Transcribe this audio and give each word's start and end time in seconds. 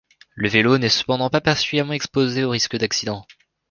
Le 0.33 0.49
vélo 0.49 0.79
n'est 0.79 0.89
cependant 0.89 1.29
pas 1.29 1.41
particulièrement 1.41 1.93
exposé 1.93 2.43
aux 2.43 2.49
risques 2.49 2.75
d'accidents. 2.75 3.23